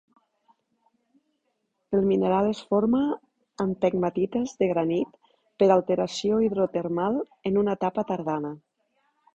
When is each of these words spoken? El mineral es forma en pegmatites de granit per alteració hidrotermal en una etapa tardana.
El 1.97 2.07
mineral 2.13 2.49
es 2.53 2.63
forma 2.71 3.01
en 3.67 3.77
pegmatites 3.85 4.57
de 4.63 4.71
granit 4.73 5.23
per 5.61 5.69
alteració 5.79 6.43
hidrotermal 6.49 7.23
en 7.53 7.63
una 7.65 7.79
etapa 7.81 8.11
tardana. 8.15 8.59